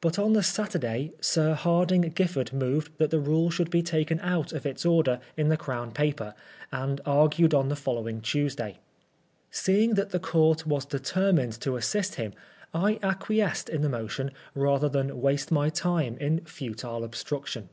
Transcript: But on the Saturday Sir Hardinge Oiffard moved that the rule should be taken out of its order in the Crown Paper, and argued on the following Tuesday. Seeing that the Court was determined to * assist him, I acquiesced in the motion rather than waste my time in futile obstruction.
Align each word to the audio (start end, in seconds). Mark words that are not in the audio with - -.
But 0.00 0.18
on 0.18 0.32
the 0.32 0.42
Saturday 0.42 1.12
Sir 1.20 1.54
Hardinge 1.54 2.12
Oiffard 2.12 2.52
moved 2.52 2.90
that 2.98 3.10
the 3.10 3.20
rule 3.20 3.50
should 3.52 3.70
be 3.70 3.84
taken 3.84 4.18
out 4.18 4.52
of 4.52 4.66
its 4.66 4.84
order 4.84 5.20
in 5.36 5.48
the 5.48 5.56
Crown 5.56 5.92
Paper, 5.92 6.34
and 6.72 7.00
argued 7.06 7.54
on 7.54 7.68
the 7.68 7.76
following 7.76 8.20
Tuesday. 8.20 8.80
Seeing 9.52 9.94
that 9.94 10.10
the 10.10 10.18
Court 10.18 10.66
was 10.66 10.84
determined 10.84 11.52
to 11.60 11.76
* 11.76 11.76
assist 11.76 12.16
him, 12.16 12.32
I 12.74 12.98
acquiesced 13.00 13.68
in 13.68 13.82
the 13.82 13.88
motion 13.88 14.32
rather 14.56 14.88
than 14.88 15.20
waste 15.20 15.52
my 15.52 15.68
time 15.70 16.16
in 16.18 16.44
futile 16.46 17.04
obstruction. 17.04 17.68